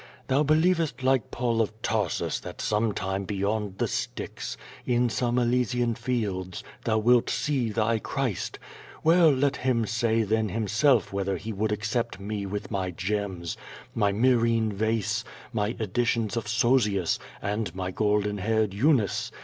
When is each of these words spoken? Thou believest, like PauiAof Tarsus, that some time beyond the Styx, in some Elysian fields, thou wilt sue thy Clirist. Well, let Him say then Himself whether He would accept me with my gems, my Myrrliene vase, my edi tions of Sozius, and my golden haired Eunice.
Thou 0.29 0.41
believest, 0.41 1.03
like 1.03 1.29
PauiAof 1.29 1.73
Tarsus, 1.83 2.39
that 2.39 2.59
some 2.59 2.91
time 2.91 3.23
beyond 3.23 3.77
the 3.77 3.87
Styx, 3.87 4.57
in 4.83 5.09
some 5.11 5.37
Elysian 5.37 5.93
fields, 5.93 6.63
thou 6.85 6.97
wilt 6.97 7.29
sue 7.29 7.71
thy 7.71 7.99
Clirist. 7.99 8.57
Well, 9.03 9.29
let 9.29 9.57
Him 9.57 9.85
say 9.85 10.23
then 10.23 10.49
Himself 10.49 11.13
whether 11.13 11.37
He 11.37 11.53
would 11.53 11.71
accept 11.71 12.19
me 12.19 12.47
with 12.47 12.71
my 12.71 12.89
gems, 12.89 13.57
my 13.93 14.11
Myrrliene 14.11 14.73
vase, 14.73 15.23
my 15.53 15.69
edi 15.79 16.03
tions 16.05 16.35
of 16.35 16.47
Sozius, 16.47 17.19
and 17.39 17.75
my 17.75 17.91
golden 17.91 18.39
haired 18.39 18.73
Eunice. 18.73 19.31